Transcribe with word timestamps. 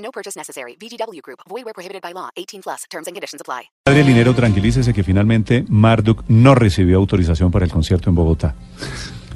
No 0.00 0.10
purchase 0.10 0.38
necessary. 0.38 0.76
VGW 0.80 1.20
Group. 1.22 1.40
Void 1.48 1.64
where 1.64 1.74
prohibited 1.74 2.00
by 2.02 2.12
law. 2.14 2.30
18 2.36 2.62
plus. 2.62 2.82
Terms 2.90 3.06
and 3.06 3.14
conditions 3.14 3.40
apply. 3.42 3.68
Padre 3.84 4.02
Linero, 4.04 4.34
tranquilícese 4.34 4.92
que 4.94 5.02
finalmente 5.04 5.64
Marduk 5.68 6.24
no 6.28 6.54
recibió 6.54 6.96
autorización 6.98 7.50
para 7.50 7.64
el 7.66 7.70
concierto 7.70 8.08
en 8.08 8.16
Bogotá. 8.16 8.54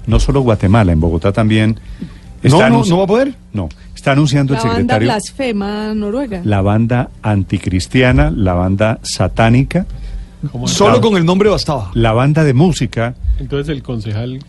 No 0.06 0.18
solo 0.20 0.40
Guatemala, 0.40 0.92
en 0.92 1.00
Bogotá 1.00 1.32
también. 1.32 1.78
No, 2.42 2.68
no, 2.68 2.84
no 2.84 2.98
va 2.98 3.04
a 3.04 3.06
poder. 3.06 3.34
No, 3.54 3.68
está 3.94 4.12
anunciando 4.12 4.52
La 4.54 4.58
el 4.60 4.64
banda 4.64 4.76
secretario. 4.80 5.06
blasfema 5.08 5.94
noruega. 5.94 6.40
La 6.44 6.60
banda 6.60 7.10
anticristiana, 7.22 8.30
la 8.30 8.52
banda 8.54 8.98
satánica, 9.02 9.86
Solo 10.66 11.00
con 11.00 11.16
el 11.16 11.24
nombre 11.24 11.48
bastaba. 11.48 11.90
la 11.94 12.12
banda 12.12 12.44
de 12.44 12.52
música. 12.52 13.14
Entonces 13.38 13.74
el 13.74 13.82
concejal 13.82 14.40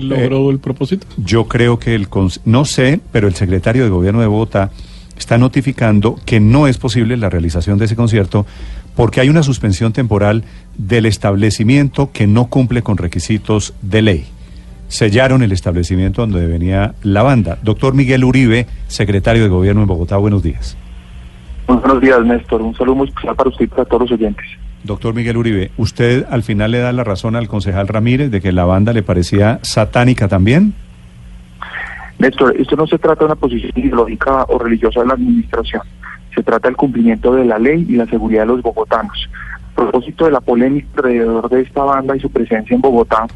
logró 0.00 0.50
el 0.50 0.58
propósito. 0.60 1.06
Yo 1.18 1.46
creo 1.46 1.78
que 1.78 1.94
el. 1.94 2.08
No 2.46 2.64
sé, 2.64 3.00
pero 3.12 3.28
el 3.28 3.34
secretario 3.34 3.84
de 3.84 3.90
gobierno 3.90 4.20
de 4.22 4.26
Bogotá 4.28 4.70
está 5.18 5.38
notificando 5.38 6.18
que 6.24 6.40
no 6.40 6.66
es 6.66 6.78
posible 6.78 7.16
la 7.16 7.30
realización 7.30 7.78
de 7.78 7.86
ese 7.86 7.96
concierto 7.96 8.46
porque 8.94 9.20
hay 9.20 9.28
una 9.28 9.42
suspensión 9.42 9.92
temporal 9.92 10.44
del 10.78 11.06
establecimiento 11.06 12.10
que 12.12 12.26
no 12.26 12.46
cumple 12.46 12.82
con 12.82 12.96
requisitos 12.96 13.74
de 13.82 14.02
ley. 14.02 14.26
Sellaron 14.88 15.42
el 15.42 15.52
establecimiento 15.52 16.22
donde 16.22 16.46
venía 16.46 16.94
la 17.02 17.22
banda. 17.22 17.58
Doctor 17.62 17.94
Miguel 17.94 18.24
Uribe, 18.24 18.66
secretario 18.86 19.42
de 19.42 19.48
gobierno 19.48 19.82
en 19.82 19.88
Bogotá, 19.88 20.16
buenos 20.16 20.42
días. 20.42 20.76
Muy 21.68 21.78
buenos 21.78 22.00
días, 22.00 22.24
Néstor. 22.24 22.62
Un 22.62 22.74
saludo 22.76 22.94
muy 22.94 23.08
especial 23.08 23.34
para 23.34 23.50
usted 23.50 23.64
y 23.64 23.68
para 23.68 23.84
todos 23.84 24.02
los 24.02 24.12
oyentes. 24.12 24.46
Doctor 24.84 25.14
Miguel 25.14 25.36
Uribe, 25.36 25.72
¿usted 25.76 26.24
al 26.30 26.44
final 26.44 26.70
le 26.70 26.78
da 26.78 26.92
la 26.92 27.02
razón 27.02 27.34
al 27.34 27.48
concejal 27.48 27.88
Ramírez 27.88 28.30
de 28.30 28.40
que 28.40 28.52
la 28.52 28.64
banda 28.64 28.92
le 28.92 29.02
parecía 29.02 29.58
satánica 29.62 30.28
también? 30.28 30.74
Néstor, 32.18 32.54
esto 32.58 32.76
no 32.76 32.86
se 32.86 32.98
trata 32.98 33.20
de 33.20 33.26
una 33.26 33.34
posición 33.34 33.72
ideológica 33.74 34.44
o 34.48 34.58
religiosa 34.58 35.00
de 35.00 35.06
la 35.06 35.14
administración. 35.14 35.82
Se 36.34 36.42
trata 36.42 36.68
del 36.68 36.76
cumplimiento 36.76 37.34
de 37.34 37.44
la 37.44 37.58
ley 37.58 37.86
y 37.88 37.96
la 37.96 38.06
seguridad 38.06 38.42
de 38.42 38.46
los 38.48 38.62
bogotanos. 38.62 39.28
A 39.72 39.76
propósito 39.76 40.24
de 40.24 40.30
la 40.30 40.40
polémica 40.40 40.88
alrededor 40.96 41.48
de 41.50 41.62
esta 41.62 41.82
banda 41.84 42.16
y 42.16 42.20
su 42.20 42.30
presencia 42.30 42.74
en 42.74 42.80
Bogotá, 42.80 43.26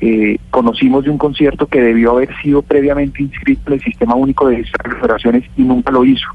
eh, 0.00 0.38
conocimos 0.50 1.04
de 1.04 1.10
un 1.10 1.18
concierto 1.18 1.66
que 1.66 1.80
debió 1.80 2.12
haber 2.12 2.28
sido 2.42 2.62
previamente 2.62 3.22
inscrito 3.22 3.62
en 3.68 3.74
el 3.74 3.80
Sistema 3.80 4.14
Único 4.16 4.48
de 4.48 4.64
Operaciones 4.98 5.44
y 5.56 5.62
nunca 5.62 5.92
lo 5.92 6.04
hizo. 6.04 6.26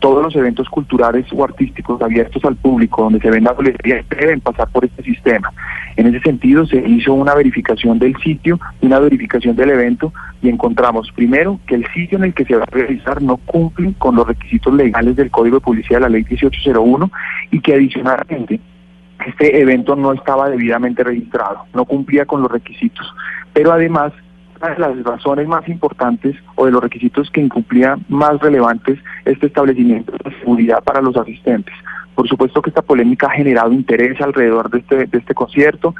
Todos 0.00 0.22
los 0.22 0.36
eventos 0.36 0.68
culturales 0.68 1.26
o 1.32 1.44
artísticos 1.44 2.00
abiertos 2.00 2.44
al 2.44 2.56
público 2.56 3.02
donde 3.02 3.20
se 3.20 3.30
venda 3.30 3.52
boletería 3.52 4.04
deben 4.08 4.40
pasar 4.40 4.68
por 4.68 4.84
este 4.84 5.02
sistema. 5.02 5.52
En 5.96 6.06
ese 6.06 6.20
sentido, 6.20 6.66
se 6.66 6.76
hizo 6.76 7.12
una 7.14 7.34
verificación 7.34 7.98
del 7.98 8.16
sitio 8.18 8.58
una 8.80 8.98
verificación 8.98 9.56
del 9.56 9.70
evento 9.70 10.12
y 10.42 10.48
encontramos, 10.48 11.10
primero, 11.12 11.60
que 11.66 11.74
el 11.74 11.86
sitio 11.92 12.18
en 12.18 12.24
el 12.24 12.34
que 12.34 12.44
se 12.44 12.56
va 12.56 12.62
a 12.62 12.70
realizar 12.70 13.22
no 13.22 13.36
cumple 13.38 13.94
con 13.98 14.16
los 14.16 14.26
requisitos 14.26 14.72
legales 14.74 15.16
del 15.16 15.30
Código 15.30 15.56
de 15.56 15.60
Publicidad 15.60 15.98
de 15.98 16.02
la 16.02 16.08
Ley 16.08 16.24
1801 16.24 17.10
y 17.50 17.60
que 17.60 17.74
adicionalmente 17.74 18.60
este 19.26 19.60
evento 19.60 19.96
no 19.96 20.12
estaba 20.12 20.48
debidamente 20.48 21.02
registrado, 21.02 21.64
no 21.74 21.84
cumplía 21.84 22.24
con 22.24 22.42
los 22.42 22.50
requisitos. 22.50 23.06
Pero 23.52 23.72
además, 23.72 24.12
una 24.60 24.74
de 24.74 24.78
las 24.78 25.04
razones 25.04 25.46
más 25.46 25.68
importantes 25.68 26.36
o 26.54 26.66
de 26.66 26.72
los 26.72 26.82
requisitos 26.82 27.30
que 27.30 27.40
incumplía 27.40 27.96
más 28.08 28.40
relevantes 28.40 28.98
este 29.24 29.46
establecimiento 29.46 30.12
es 30.14 30.24
la 30.24 30.38
seguridad 30.38 30.82
para 30.82 31.00
los 31.00 31.16
asistentes. 31.16 31.74
Por 32.14 32.28
supuesto 32.28 32.60
que 32.62 32.70
esta 32.70 32.82
polémica 32.82 33.28
ha 33.28 33.36
generado 33.36 33.72
interés 33.72 34.20
alrededor 34.20 34.70
de 34.70 34.78
este, 34.78 35.06
de 35.06 35.18
este 35.18 35.34
concierto 35.34 35.94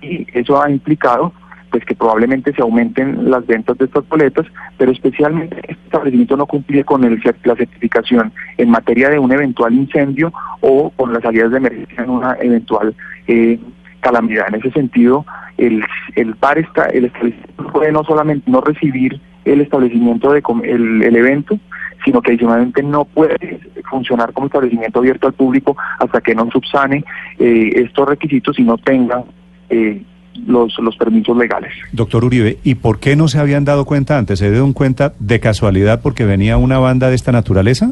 y 0.00 0.26
eso 0.32 0.62
ha 0.62 0.70
implicado 0.70 1.32
pues 1.70 1.84
que 1.86 1.96
probablemente 1.96 2.52
se 2.54 2.62
aumenten 2.62 3.28
las 3.28 3.44
ventas 3.48 3.76
de 3.78 3.86
estas 3.86 4.08
boletas, 4.08 4.46
pero 4.78 4.92
especialmente 4.92 5.56
este 5.58 5.82
establecimiento 5.86 6.36
no 6.36 6.46
cumplía 6.46 6.84
con 6.84 7.02
el, 7.02 7.20
la 7.42 7.56
certificación 7.56 8.32
en 8.58 8.70
materia 8.70 9.10
de 9.10 9.18
un 9.18 9.32
eventual 9.32 9.74
incendio 9.74 10.32
o 10.60 10.90
con 10.90 11.12
las 11.12 11.24
salidas 11.24 11.50
de 11.50 11.56
emergencia 11.56 12.04
en 12.04 12.10
una 12.10 12.36
eventual 12.40 12.94
eh, 13.26 13.58
calamidad. 14.04 14.46
En 14.48 14.56
ese 14.60 14.70
sentido, 14.70 15.24
el, 15.56 15.82
el 16.14 16.34
bar 16.34 16.58
está, 16.58 16.84
el 16.98 17.06
establecimiento 17.06 17.72
puede 17.72 17.90
no 17.90 18.04
solamente 18.04 18.50
no 18.50 18.60
recibir 18.60 19.20
el 19.44 19.60
establecimiento 19.60 20.32
de 20.32 20.42
el, 20.64 21.02
el 21.02 21.16
evento, 21.16 21.58
sino 22.04 22.20
que 22.20 22.32
adicionalmente 22.32 22.82
no 22.82 23.04
puede 23.04 23.60
funcionar 23.90 24.32
como 24.32 24.46
establecimiento 24.46 24.98
abierto 24.98 25.26
al 25.26 25.32
público 25.32 25.76
hasta 25.98 26.20
que 26.20 26.34
no 26.34 26.48
subsane 26.50 27.04
eh, 27.38 27.72
estos 27.76 28.08
requisitos 28.08 28.58
y 28.58 28.62
no 28.62 28.76
tenga 28.78 29.24
eh, 29.70 30.02
los, 30.46 30.78
los 30.78 30.96
permisos 30.96 31.36
legales. 31.36 31.72
Doctor 31.92 32.24
Uribe, 32.24 32.58
¿y 32.62 32.74
por 32.74 32.98
qué 33.00 33.16
no 33.16 33.28
se 33.28 33.38
habían 33.38 33.64
dado 33.64 33.84
cuenta 33.84 34.18
antes? 34.18 34.38
¿Se 34.38 34.50
dieron 34.50 34.72
cuenta 34.72 35.14
de 35.18 35.40
casualidad 35.40 36.02
porque 36.02 36.24
venía 36.24 36.56
una 36.58 36.78
banda 36.78 37.08
de 37.08 37.14
esta 37.14 37.32
naturaleza? 37.32 37.90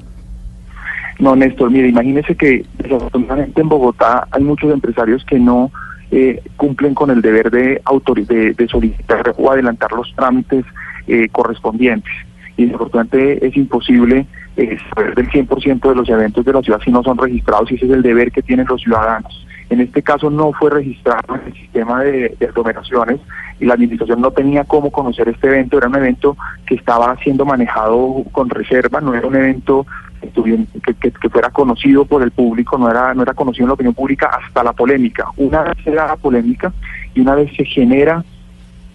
No, 1.18 1.36
Néstor, 1.36 1.70
mire, 1.70 1.88
imagínese 1.88 2.34
que 2.34 2.64
desafortunadamente 2.78 3.60
en 3.60 3.68
Bogotá 3.68 4.26
hay 4.30 4.42
muchos 4.42 4.72
empresarios 4.72 5.24
que 5.24 5.38
no 5.38 5.70
eh, 6.14 6.42
cumplen 6.58 6.94
con 6.94 7.10
el 7.10 7.22
deber 7.22 7.50
de, 7.50 7.80
de, 7.80 8.68
solicitar 8.68 9.34
o 9.38 9.50
adelantar 9.50 9.90
los 9.92 10.14
trámites 10.14 10.66
eh, 11.06 11.26
correspondientes. 11.32 12.12
Y 12.58 12.66
desafortunadamente 12.66 13.46
es 13.46 13.56
imposible 13.56 14.26
eh, 14.58 14.76
saber 14.94 15.14
del 15.14 15.30
100% 15.30 15.88
de 15.88 15.94
los 15.94 16.06
eventos 16.10 16.44
de 16.44 16.52
la 16.52 16.60
ciudad 16.60 16.80
si 16.84 16.90
no 16.90 17.02
son 17.02 17.16
registrados 17.16 17.72
y 17.72 17.76
ese 17.76 17.86
es 17.86 17.92
el 17.92 18.02
deber 18.02 18.30
que 18.30 18.42
tienen 18.42 18.66
los 18.66 18.82
ciudadanos. 18.82 19.46
En 19.70 19.80
este 19.80 20.02
caso 20.02 20.28
no 20.28 20.52
fue 20.52 20.68
registrado 20.68 21.34
en 21.34 21.46
el 21.46 21.54
sistema 21.54 22.02
de, 22.02 22.36
de 22.38 22.46
aglomeraciones 22.46 23.18
y 23.58 23.64
la 23.64 23.72
administración 23.72 24.20
no 24.20 24.32
tenía 24.32 24.64
cómo 24.64 24.92
conocer 24.92 25.30
este 25.30 25.46
evento. 25.46 25.78
Era 25.78 25.88
un 25.88 25.96
evento 25.96 26.36
que 26.66 26.74
estaba 26.74 27.16
siendo 27.24 27.46
manejado 27.46 28.22
con 28.32 28.50
reserva, 28.50 29.00
no 29.00 29.14
era 29.14 29.26
un 29.26 29.36
evento 29.36 29.86
que, 30.30 31.10
que, 31.10 31.28
fuera 31.28 31.50
conocido 31.50 32.04
por 32.04 32.22
el 32.22 32.30
público, 32.30 32.78
no 32.78 32.90
era, 32.90 33.14
no 33.14 33.22
era 33.22 33.34
conocido 33.34 33.64
en 33.64 33.68
la 33.68 33.74
opinión 33.74 33.94
pública 33.94 34.26
hasta 34.26 34.62
la 34.62 34.72
polémica. 34.72 35.26
Una 35.36 35.62
vez 35.62 35.76
se 35.84 35.90
da 35.90 36.06
la 36.06 36.16
polémica 36.16 36.72
y 37.14 37.20
una 37.20 37.34
vez 37.34 37.54
se 37.56 37.64
genera 37.64 38.24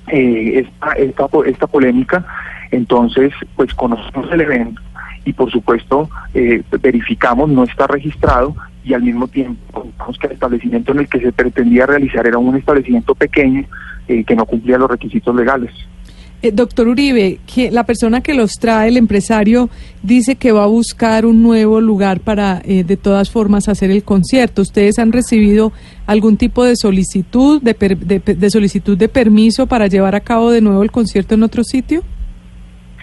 eh, 0.07 0.65
esta, 0.65 0.93
esta, 0.93 1.27
esta 1.45 1.67
polémica, 1.67 2.25
entonces 2.71 3.33
pues 3.55 3.73
conocemos 3.73 4.31
el 4.31 4.41
evento 4.41 4.81
y 5.25 5.33
por 5.33 5.51
supuesto 5.51 6.09
eh, 6.33 6.63
verificamos 6.81 7.49
no 7.49 7.65
está 7.65 7.85
registrado 7.85 8.55
y 8.85 8.93
al 8.93 9.03
mismo 9.03 9.27
tiempo 9.27 9.85
que 10.21 10.27
el 10.27 10.33
establecimiento 10.33 10.93
en 10.93 10.99
el 10.99 11.09
que 11.09 11.19
se 11.19 11.33
pretendía 11.33 11.85
realizar 11.85 12.25
era 12.25 12.37
un 12.37 12.55
establecimiento 12.55 13.13
pequeño 13.13 13.65
eh, 14.07 14.23
que 14.23 14.35
no 14.35 14.45
cumplía 14.45 14.77
los 14.77 14.89
requisitos 14.89 15.35
legales. 15.35 15.71
Eh, 16.43 16.51
doctor 16.51 16.87
Uribe, 16.87 17.39
que 17.51 17.71
la 17.71 17.83
persona 17.83 18.21
que 18.21 18.35
los 18.35 18.59
trae, 18.59 18.89
el 18.89 18.97
empresario, 18.97 19.69
dice 20.03 20.35
que 20.35 20.51
va 20.51 20.65
a 20.65 20.67
buscar 20.67 21.25
un 21.25 21.41
nuevo 21.41 21.81
lugar 21.81 22.19
para, 22.19 22.61
eh, 22.63 22.83
de 22.83 22.95
todas 22.95 23.31
formas, 23.31 23.67
hacer 23.67 23.89
el 23.89 24.03
concierto. 24.03 24.61
¿Ustedes 24.61 24.99
han 24.99 25.11
recibido 25.11 25.71
algún 26.05 26.37
tipo 26.37 26.63
de 26.63 26.75
solicitud, 26.75 27.59
de, 27.63 27.73
per- 27.73 27.97
de, 27.97 28.19
de 28.19 28.49
solicitud 28.51 28.95
de 28.95 29.09
permiso 29.09 29.65
para 29.65 29.87
llevar 29.87 30.13
a 30.13 30.19
cabo 30.19 30.51
de 30.51 30.61
nuevo 30.61 30.83
el 30.83 30.91
concierto 30.91 31.33
en 31.33 31.41
otro 31.41 31.63
sitio? 31.63 32.03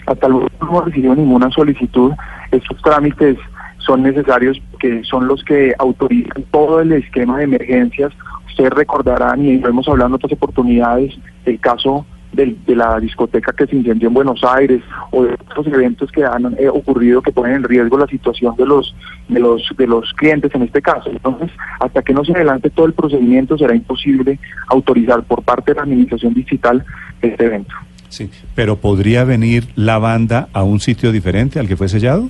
Hasta 0.05 0.29
luego 0.29 0.47
no 0.61 0.67
hemos 0.69 0.85
recibido 0.85 1.13
ninguna 1.13 1.51
solicitud. 1.51 2.13
Estos 2.51 2.81
trámites 2.83 3.37
son 3.79 4.03
necesarios 4.03 4.61
que 4.79 5.03
son 5.03 5.27
los 5.27 5.43
que 5.43 5.73
autorizan 5.77 6.43
todo 6.51 6.79
el 6.79 6.93
esquema 6.93 7.39
de 7.39 7.43
emergencias. 7.43 8.13
Ustedes 8.47 8.69
recordarán, 8.71 9.43
y 9.45 9.57
lo 9.57 9.67
hemos 9.67 9.85
hablado 9.89 10.07
en 10.07 10.13
otras 10.13 10.31
oportunidades, 10.31 11.13
el 11.45 11.59
caso 11.59 12.05
del- 12.35 12.57
de 12.65 12.75
la 12.75 12.99
discoteca 12.99 13.53
que 13.53 13.65
se 13.67 13.75
incendió 13.75 14.07
en 14.09 14.13
Buenos 14.13 14.43
Aires 14.43 14.81
o 15.11 15.23
de 15.23 15.33
otros 15.33 15.67
eventos 15.67 16.11
que 16.11 16.23
han 16.23 16.55
eh, 16.59 16.67
ocurrido 16.69 17.21
que 17.21 17.31
ponen 17.31 17.55
en 17.57 17.63
riesgo 17.63 17.97
la 17.97 18.07
situación 18.07 18.55
de 18.57 18.65
los 18.65 18.95
de 19.29 19.39
los 19.39 19.61
de 19.77 19.87
los 19.87 20.13
clientes 20.13 20.53
en 20.53 20.63
este 20.63 20.81
caso. 20.81 21.09
Entonces, 21.09 21.49
hasta 21.79 22.01
que 22.01 22.13
no 22.13 22.23
se 22.23 22.33
adelante 22.33 22.69
todo 22.69 22.85
el 22.85 22.93
procedimiento 22.93 23.57
será 23.57 23.73
imposible 23.75 24.39
autorizar 24.67 25.23
por 25.23 25.41
parte 25.43 25.71
de 25.71 25.77
la 25.77 25.83
administración 25.83 26.33
digital 26.33 26.83
este 27.21 27.45
evento. 27.45 27.73
Sí. 28.09 28.29
¿Pero 28.53 28.77
podría 28.77 29.23
venir 29.23 29.65
la 29.75 29.97
banda 29.97 30.47
a 30.53 30.63
un 30.63 30.79
sitio 30.79 31.11
diferente 31.11 31.59
al 31.59 31.67
que 31.67 31.75
fue 31.75 31.89
sellado? 31.89 32.29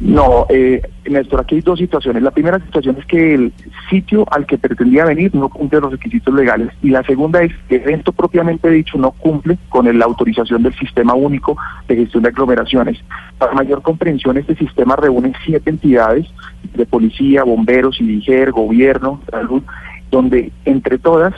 No, 0.00 0.46
eh, 0.48 0.82
Néstor, 1.08 1.40
aquí 1.40 1.56
hay 1.56 1.60
dos 1.60 1.78
situaciones. 1.78 2.22
La 2.22 2.32
primera 2.32 2.58
situación 2.58 2.96
es 2.98 3.06
que 3.06 3.34
el 3.34 3.52
sitio 3.88 4.26
al 4.30 4.44
que 4.44 4.58
pretendía 4.58 5.04
venir 5.04 5.34
no 5.34 5.48
cumple 5.48 5.80
los 5.80 5.92
requisitos 5.92 6.34
legales 6.34 6.70
y 6.82 6.90
la 6.90 7.02
segunda 7.04 7.42
es 7.42 7.52
que 7.68 7.76
el 7.76 7.82
evento 7.82 8.12
propiamente 8.12 8.68
dicho 8.70 8.98
no 8.98 9.12
cumple 9.12 9.56
con 9.68 9.86
la 9.98 10.04
autorización 10.04 10.62
del 10.62 10.74
Sistema 10.74 11.14
Único 11.14 11.56
de 11.86 11.96
Gestión 11.96 12.24
de 12.24 12.30
Aglomeraciones. 12.30 12.98
Para 13.38 13.52
mayor 13.52 13.82
comprensión, 13.82 14.36
este 14.36 14.56
sistema 14.56 14.96
reúne 14.96 15.32
siete 15.44 15.70
entidades 15.70 16.26
de 16.74 16.86
policía, 16.86 17.44
bomberos, 17.44 18.00
IDIGER, 18.00 18.50
gobierno, 18.50 19.20
salud, 19.30 19.62
donde 20.10 20.50
entre 20.64 20.98
todas 20.98 21.34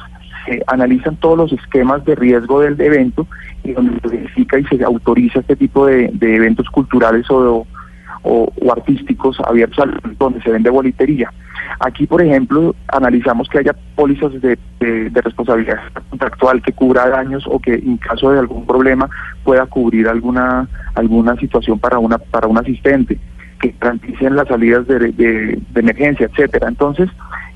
se 0.46 0.62
analizan 0.66 1.16
todos 1.16 1.36
los 1.36 1.52
esquemas 1.52 2.04
de 2.04 2.14
riesgo 2.14 2.60
del 2.60 2.80
evento 2.80 3.26
y 3.64 3.72
donde 3.72 4.00
se 4.00 4.08
verifica 4.08 4.58
y 4.58 4.64
se 4.64 4.82
autoriza 4.82 5.40
este 5.40 5.56
tipo 5.56 5.86
de, 5.86 6.08
de 6.12 6.36
eventos 6.36 6.70
culturales 6.70 7.28
o, 7.30 7.66
o, 8.22 8.52
artísticos 8.72 9.38
abiertos 9.46 9.78
al 9.78 10.00
donde 10.18 10.40
se 10.42 10.50
vende 10.50 10.70
bolitería. 10.70 11.32
Aquí, 11.80 12.06
por 12.06 12.22
ejemplo, 12.22 12.74
analizamos 12.88 13.48
que 13.48 13.58
haya 13.58 13.74
pólizas 13.94 14.32
de, 14.40 14.58
de- 14.80 15.10
de 15.10 15.20
responsabilidad 15.22 15.78
contractual 16.10 16.62
que 16.62 16.72
cubra 16.72 17.08
daños 17.08 17.44
o 17.46 17.58
que 17.58 17.74
en 17.74 17.96
caso 17.98 18.30
de 18.30 18.38
algún 18.38 18.66
problema 18.66 19.08
pueda 19.44 19.66
cubrir 19.66 20.08
alguna 20.08 20.68
alguna 20.94 21.36
situación 21.36 21.78
para 21.78 21.98
una 21.98 22.18
para 22.18 22.46
un 22.46 22.58
asistente 22.58 23.18
que 23.60 23.74
garanticen 23.80 24.36
las 24.36 24.48
salidas 24.48 24.86
de, 24.86 24.98
de- 25.12 25.58
de 25.70 25.80
emergencia, 25.80 26.26
etcétera. 26.26 26.68
Entonces, 26.68 27.08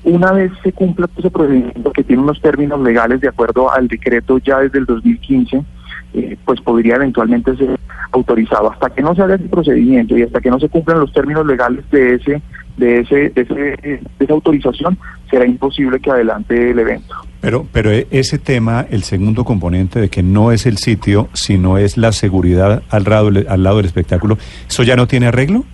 una 0.03 0.31
vez 0.31 0.51
se 0.63 0.71
cumpla 0.73 1.07
ese 1.17 1.29
procedimiento 1.29 1.91
que 1.91 2.03
tiene 2.03 2.23
unos 2.23 2.41
términos 2.41 2.79
legales 2.81 3.21
de 3.21 3.27
acuerdo 3.27 3.71
al 3.71 3.87
decreto 3.87 4.39
ya 4.39 4.59
desde 4.59 4.79
el 4.79 4.85
2015, 4.85 5.63
eh, 6.13 6.37
pues 6.45 6.61
podría 6.61 6.95
eventualmente 6.95 7.55
ser 7.55 7.79
autorizado. 8.11 8.71
Hasta 8.71 8.89
que 8.89 9.01
no 9.01 9.15
se 9.15 9.21
haga 9.21 9.35
ese 9.35 9.45
procedimiento 9.45 10.17
y 10.17 10.23
hasta 10.23 10.41
que 10.41 10.49
no 10.49 10.59
se 10.59 10.69
cumplan 10.69 10.99
los 10.99 11.13
términos 11.13 11.45
legales 11.45 11.89
de 11.91 12.15
ese 12.15 12.41
de 12.77 12.99
ese 13.01 13.29
de, 13.29 13.41
ese, 13.41 13.53
de 13.53 14.01
esa 14.19 14.33
autorización, 14.33 14.97
será 15.29 15.45
imposible 15.45 15.99
que 15.99 16.09
adelante 16.09 16.71
el 16.71 16.79
evento. 16.79 17.15
Pero, 17.41 17.65
pero 17.71 17.91
e- 17.91 18.07
ese 18.11 18.37
tema, 18.37 18.85
el 18.89 19.03
segundo 19.03 19.43
componente 19.43 19.99
de 19.99 20.09
que 20.09 20.23
no 20.23 20.51
es 20.51 20.65
el 20.65 20.77
sitio, 20.77 21.29
sino 21.33 21.77
es 21.77 21.97
la 21.97 22.11
seguridad 22.11 22.83
al 22.89 23.03
lado, 23.03 23.29
al 23.47 23.63
lado 23.63 23.77
del 23.77 23.85
espectáculo, 23.85 24.37
¿eso 24.69 24.83
ya 24.83 24.95
no 24.95 25.07
tiene 25.07 25.27
arreglo? 25.27 25.65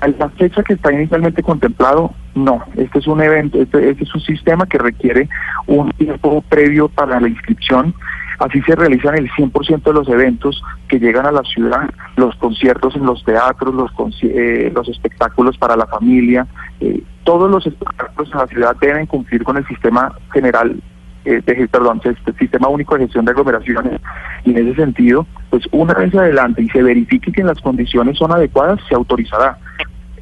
A 0.00 0.08
la 0.08 0.28
fecha 0.30 0.62
que 0.62 0.74
está 0.74 0.92
inicialmente 0.92 1.42
contemplado, 1.42 2.12
no. 2.34 2.62
Este 2.76 2.98
es 2.98 3.06
un 3.06 3.22
evento, 3.22 3.60
este, 3.60 3.90
este 3.90 4.04
es 4.04 4.14
un 4.14 4.20
sistema 4.20 4.66
que 4.66 4.78
requiere 4.78 5.28
un 5.66 5.90
tiempo 5.92 6.42
previo 6.48 6.88
para 6.88 7.18
la 7.20 7.28
inscripción. 7.28 7.94
Así 8.38 8.60
se 8.62 8.76
realizan 8.76 9.16
el 9.16 9.30
100% 9.30 9.82
de 9.82 9.92
los 9.94 10.08
eventos 10.08 10.62
que 10.88 10.98
llegan 10.98 11.24
a 11.24 11.32
la 11.32 11.42
ciudad, 11.42 11.88
los 12.16 12.36
conciertos 12.36 12.94
en 12.94 13.06
los 13.06 13.24
teatros, 13.24 13.74
los, 13.74 13.90
eh, 14.22 14.70
los 14.74 14.88
espectáculos 14.88 15.56
para 15.56 15.76
la 15.76 15.86
familia. 15.86 16.46
eh, 16.80 17.02
todos 17.24 17.50
los 17.50 17.66
espectáculos 17.66 18.30
en 18.32 18.38
la 18.38 18.46
ciudad 18.46 18.76
deben 18.80 19.06
cumplir 19.06 19.42
con 19.42 19.56
el 19.56 19.66
sistema 19.66 20.12
general 20.32 20.80
eh, 21.26 21.42
de, 21.44 21.66
perdón, 21.66 22.00
este 22.04 22.32
sistema 22.34 22.68
único 22.68 22.94
de 22.94 23.02
gestión 23.02 23.24
de 23.24 23.32
aglomeraciones 23.32 24.00
y 24.44 24.52
en 24.52 24.58
ese 24.58 24.76
sentido, 24.76 25.26
pues 25.50 25.64
una 25.72 25.92
vez 25.94 26.14
adelante 26.14 26.62
y 26.62 26.68
se 26.68 26.80
verifique 26.84 27.32
que 27.32 27.42
las 27.42 27.60
condiciones 27.60 28.16
son 28.16 28.30
adecuadas, 28.30 28.78
se 28.88 28.94
autorizará. 28.94 29.58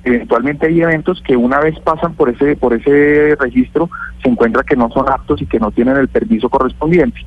Eventualmente 0.05 0.67
hay 0.67 0.83
eventos 0.83 1.23
que 1.27 1.37
una 1.37 1.61
vez 1.61 1.79
pasan 1.81 2.15
por 2.15 2.29
ese 2.29 2.57
por 2.57 2.75
ese 2.75 3.37
registro 3.41 3.89
se 4.23 4.29
encuentra 4.29 4.63
que 4.63 4.77
no 4.77 4.91
son 4.91 5.09
aptos 5.09 5.41
y 5.43 5.47
que 5.47 5.59
no 5.59 5.71
tienen 5.71 5.97
el 5.97 6.09
permiso 6.09 6.49
correspondiente. 6.49 7.21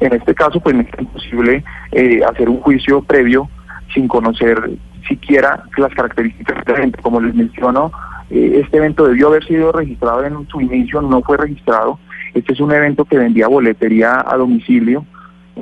En 0.00 0.12
este 0.12 0.34
caso, 0.34 0.60
pues 0.60 0.76
es 0.76 0.86
imposible 1.00 1.64
eh, 1.92 2.20
hacer 2.28 2.48
un 2.48 2.60
juicio 2.60 3.02
previo 3.02 3.48
sin 3.94 4.08
conocer 4.08 4.70
siquiera 5.08 5.64
las 5.76 5.92
características 5.94 6.64
del 6.64 6.76
evento. 6.76 7.02
Como 7.02 7.20
les 7.20 7.34
menciono, 7.34 7.92
eh, 8.30 8.60
este 8.62 8.78
evento 8.78 9.06
debió 9.06 9.28
haber 9.28 9.44
sido 9.44 9.72
registrado 9.72 10.24
en 10.24 10.46
su 10.48 10.60
inicio, 10.60 11.02
no 11.02 11.22
fue 11.22 11.36
registrado. 11.36 11.98
Este 12.34 12.52
es 12.52 12.60
un 12.60 12.72
evento 12.72 13.04
que 13.04 13.18
vendía 13.18 13.48
boletería 13.48 14.24
a 14.26 14.36
domicilio. 14.36 15.04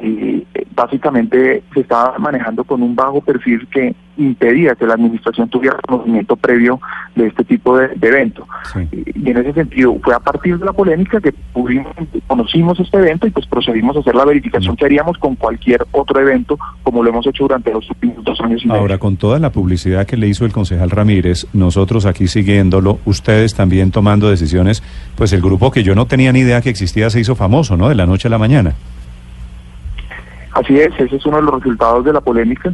y 0.02 0.44
eh, 0.54 0.66
básicamente 0.74 1.62
se 1.72 1.80
estaba 1.80 2.18
manejando 2.18 2.64
con 2.64 2.82
un 2.82 2.96
bajo 2.96 3.20
perfil 3.20 3.68
que 3.68 3.94
impedía 4.16 4.74
que 4.74 4.86
la 4.86 4.94
administración 4.94 5.48
tuviera 5.48 5.78
conocimiento 5.86 6.36
previo 6.36 6.80
de 7.14 7.26
este 7.26 7.44
tipo 7.44 7.76
de, 7.76 7.88
de 7.88 8.08
evento. 8.08 8.46
Sí. 8.72 8.88
Y 9.14 9.30
en 9.30 9.36
ese 9.38 9.52
sentido, 9.52 9.96
fue 10.02 10.14
a 10.14 10.20
partir 10.20 10.58
de 10.58 10.64
la 10.64 10.72
polémica 10.72 11.20
que 11.20 11.32
pudimos, 11.32 11.92
conocimos 12.26 12.78
este 12.80 12.98
evento 12.98 13.26
y 13.26 13.30
pues 13.30 13.46
procedimos 13.46 13.96
a 13.96 14.00
hacer 14.00 14.14
la 14.14 14.24
verificación 14.24 14.76
que 14.76 14.84
haríamos 14.84 15.18
con 15.18 15.36
cualquier 15.36 15.86
otro 15.92 16.20
evento, 16.20 16.58
como 16.82 17.02
lo 17.02 17.10
hemos 17.10 17.26
hecho 17.26 17.44
durante 17.44 17.72
los 17.72 17.88
últimos 17.90 18.24
dos 18.24 18.40
años 18.40 18.64
y 18.64 18.68
medio. 18.68 18.80
Ahora, 18.80 18.98
con 18.98 19.16
toda 19.16 19.38
la 19.38 19.50
publicidad 19.50 20.06
que 20.06 20.16
le 20.16 20.28
hizo 20.28 20.44
el 20.44 20.52
concejal 20.52 20.90
Ramírez, 20.90 21.46
nosotros 21.52 22.06
aquí 22.06 22.28
siguiéndolo, 22.28 22.98
ustedes 23.04 23.54
también 23.54 23.90
tomando 23.90 24.30
decisiones, 24.30 24.82
pues 25.16 25.32
el 25.32 25.40
grupo 25.40 25.70
que 25.70 25.82
yo 25.82 25.94
no 25.94 26.06
tenía 26.06 26.32
ni 26.32 26.40
idea 26.40 26.60
que 26.60 26.70
existía 26.70 27.10
se 27.10 27.20
hizo 27.20 27.34
famoso, 27.34 27.76
¿no? 27.76 27.88
De 27.88 27.94
la 27.94 28.06
noche 28.06 28.28
a 28.28 28.30
la 28.30 28.38
mañana. 28.38 28.74
Así 30.52 30.78
es, 30.78 30.92
ese 30.98 31.16
es 31.16 31.26
uno 31.26 31.38
de 31.38 31.42
los 31.42 31.54
resultados 31.56 32.04
de 32.04 32.12
la 32.12 32.20
polémica 32.20 32.72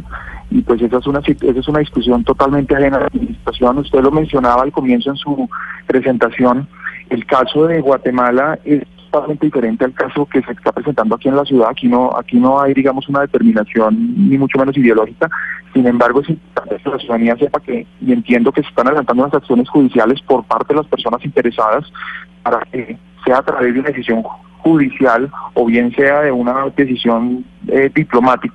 y 0.51 0.61
pues 0.61 0.81
esa 0.81 0.97
es 0.97 1.07
una 1.07 1.19
esa 1.19 1.59
es 1.59 1.67
una 1.67 1.79
discusión 1.79 2.23
totalmente 2.25 2.75
ajena 2.75 2.97
a 2.97 2.99
la 3.01 3.05
administración. 3.07 3.77
Usted 3.79 4.01
lo 4.01 4.11
mencionaba 4.11 4.63
al 4.63 4.71
comienzo 4.73 5.09
en 5.09 5.15
su 5.15 5.49
presentación. 5.87 6.67
El 7.09 7.25
caso 7.25 7.67
de 7.67 7.79
Guatemala 7.79 8.59
es 8.65 8.83
totalmente 9.09 9.45
diferente 9.45 9.85
al 9.85 9.93
caso 9.93 10.25
que 10.25 10.41
se 10.41 10.51
está 10.51 10.73
presentando 10.73 11.15
aquí 11.15 11.29
en 11.29 11.37
la 11.37 11.45
ciudad. 11.45 11.69
Aquí 11.69 11.87
no 11.87 12.11
aquí 12.17 12.37
no 12.37 12.59
hay 12.59 12.73
digamos 12.73 13.07
una 13.07 13.21
determinación 13.21 14.29
ni 14.29 14.37
mucho 14.37 14.59
menos 14.59 14.77
ideológica. 14.77 15.29
Sin 15.73 15.87
embargo, 15.87 16.19
es 16.19 16.29
importante 16.29 16.83
que 16.83 16.89
la 16.89 16.97
ciudadanía 16.97 17.37
sepa 17.37 17.61
que 17.61 17.87
y 18.01 18.11
entiendo 18.11 18.51
que 18.51 18.61
se 18.61 18.67
están 18.67 18.87
adelantando 18.87 19.23
unas 19.23 19.35
acciones 19.35 19.69
judiciales 19.69 20.21
por 20.21 20.43
parte 20.43 20.73
de 20.73 20.81
las 20.81 20.87
personas 20.87 21.23
interesadas 21.23 21.89
para 22.43 22.59
que 22.69 22.97
sea 23.25 23.37
a 23.37 23.43
través 23.43 23.73
de 23.73 23.79
una 23.79 23.89
decisión 23.89 24.21
judicial 24.57 25.31
o 25.53 25.65
bien 25.65 25.95
sea 25.95 26.21
de 26.21 26.31
una 26.33 26.65
decisión 26.75 27.45
eh, 27.69 27.89
diplomática 27.95 28.53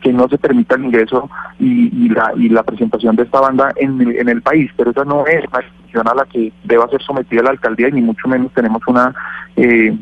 que 0.00 0.12
no 0.12 0.28
se 0.28 0.38
permita 0.38 0.76
el 0.76 0.84
ingreso 0.86 1.28
y, 1.58 2.04
y 2.04 2.08
la 2.08 2.32
y 2.36 2.48
la 2.48 2.62
presentación 2.62 3.16
de 3.16 3.24
esta 3.24 3.40
banda 3.40 3.72
en, 3.76 4.00
el- 4.00 4.16
en 4.16 4.28
el 4.28 4.42
país, 4.42 4.70
pero 4.76 4.90
esa 4.90 5.04
no 5.04 5.26
es 5.26 5.44
una 5.48 5.60
decisión 5.60 6.08
a 6.08 6.14
la 6.14 6.24
que 6.24 6.52
deba 6.64 6.88
ser 6.88 7.02
sometida 7.02 7.42
la 7.42 7.50
alcaldía 7.50 7.88
y 7.88 7.92
ni 7.92 8.00
mucho 8.02 8.26
menos 8.28 8.52
tenemos 8.54 8.82
una 8.86 9.14
eh, 9.56 9.94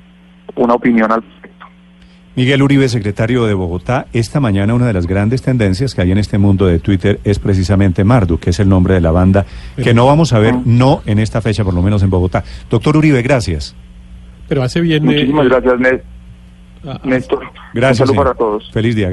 una 0.57 0.75
opinión 0.75 1.11
al 1.13 1.23
respecto. 1.23 1.67
Miguel 2.37 2.63
Uribe, 2.63 2.89
secretario 2.89 3.47
de 3.47 3.55
Bogotá, 3.55 4.07
esta 4.13 4.39
mañana 4.39 4.73
una 4.73 4.87
de 4.87 4.93
las 4.93 5.09
grandes 5.09 5.43
tendencias 5.43 5.93
que 5.97 6.03
hay 6.03 6.13
en 6.13 6.19
este 6.19 6.39
mundo 6.39 6.67
de 6.67 6.79
Twitter 6.79 7.19
es 7.25 7.41
precisamente 7.41 8.05
Mardu, 8.05 8.39
que 8.39 8.51
es 8.51 8.61
el 8.61 8.69
nombre 8.69 8.95
de 8.95 9.01
la 9.01 9.11
banda, 9.11 9.45
que 9.83 9.93
no 9.93 10.07
vamos 10.07 10.33
a 10.33 10.39
ver, 10.39 10.55
Ah. 10.55 10.63
no 10.65 11.03
en 11.07 11.19
esta 11.19 11.41
fecha, 11.41 11.65
por 11.65 11.75
lo 11.75 11.83
menos 11.83 12.01
en 12.05 12.11
Bogotá. 12.11 12.45
Doctor 12.71 12.97
Uribe, 12.97 13.23
gracias. 13.23 13.75
Pero 14.49 14.63
hace 14.63 14.81
bien. 14.81 15.03
eh, 15.03 15.07
Muchísimas 15.07 15.49
gracias, 15.49 15.75
Nés- 15.81 16.03
a- 16.87 16.93
a- 16.93 17.01
Néstor. 17.03 17.41
Gracias. 17.75 18.01
Un 18.03 18.07
saludo 18.07 18.13
señor. 18.13 18.25
para 18.25 18.35
todos. 18.39 18.71
Feliz 18.73 18.95
día. 18.95 19.11